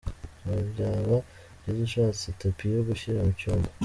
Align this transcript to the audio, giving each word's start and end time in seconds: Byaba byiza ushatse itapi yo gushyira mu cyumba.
Byaba 0.69 1.17
byiza 1.59 1.81
ushatse 1.87 2.23
itapi 2.33 2.65
yo 2.75 2.81
gushyira 2.87 3.19
mu 3.25 3.33
cyumba. 3.39 3.69